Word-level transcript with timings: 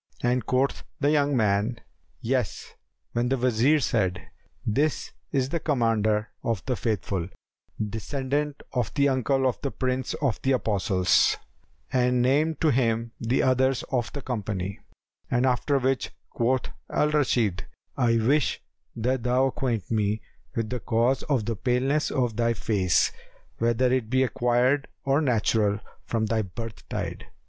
and 0.23 0.47
quoth 0.47 0.83
the 0.99 1.11
young 1.11 1.37
man 1.37 1.79
"Yes;" 2.21 2.73
when 3.11 3.29
the 3.29 3.37
Wazir 3.37 3.79
said, 3.79 4.19
"This 4.65 5.11
is 5.31 5.49
the 5.49 5.59
Commander 5.59 6.31
of 6.43 6.65
the 6.65 6.75
Faithful, 6.75 7.27
descendant 7.79 8.63
of 8.73 8.91
the 8.95 9.07
uncle 9.09 9.47
of 9.47 9.61
the 9.61 9.69
Prince 9.69 10.15
of 10.15 10.41
the 10.41 10.53
Apostles," 10.53 11.37
and 11.93 12.23
named 12.23 12.59
to 12.61 12.71
him 12.71 13.11
the 13.21 13.43
others 13.43 13.83
of 13.91 14.11
the 14.13 14.23
company; 14.23 14.79
after 15.29 15.77
which 15.77 16.09
quoth 16.31 16.69
Al 16.89 17.11
Rashid, 17.11 17.67
"I 17.95 18.17
wish 18.17 18.59
that 18.95 19.21
thou 19.21 19.45
acquaint 19.49 19.91
me 19.91 20.23
with 20.55 20.71
the 20.71 20.79
cause 20.79 21.21
of 21.29 21.45
the 21.45 21.55
paleness 21.55 22.09
of 22.09 22.37
thy 22.37 22.53
face, 22.55 23.11
whether 23.59 23.93
it 23.93 24.09
be 24.09 24.23
acquired 24.23 24.87
or 25.05 25.21
natural 25.21 25.77
from 26.07 26.25
thy 26.25 26.41
birth 26.41 26.89
tide." 26.89 27.27